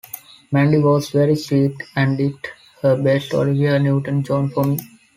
Mandy 0.51 0.79
was 0.79 1.11
very 1.11 1.35
sweet 1.35 1.75
and 1.95 2.17
did 2.17 2.35
her 2.81 2.99
best 2.99 3.35
Olivia 3.35 3.77
Newton-John 3.77 4.49
for 4.49 4.63
me. 4.63 4.79